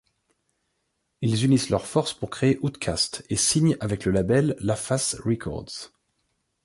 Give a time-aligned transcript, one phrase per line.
[1.21, 5.91] Ils unissent leurs forces pour créer OutKast et signent avec le label LaFace Records.